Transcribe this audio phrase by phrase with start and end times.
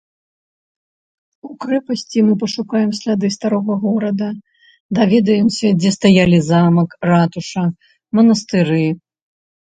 [1.47, 4.29] У крэпасці мы пашукаем сляды старога горада,
[5.01, 7.65] даведаемся, дзе стаялі замак, ратуша,
[8.21, 8.83] манастыры.